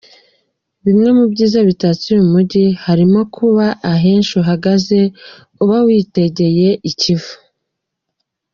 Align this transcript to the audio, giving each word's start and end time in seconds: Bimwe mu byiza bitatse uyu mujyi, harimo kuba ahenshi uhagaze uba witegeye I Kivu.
Bimwe 0.85 1.09
mu 1.17 1.23
byiza 1.31 1.59
bitatse 1.69 2.05
uyu 2.13 2.25
mujyi, 2.31 2.65
harimo 2.85 3.19
kuba 3.35 3.65
ahenshi 3.93 4.31
uhagaze 4.41 4.99
uba 5.63 5.77
witegeye 5.85 6.69
I 6.89 6.91
Kivu. 6.99 7.33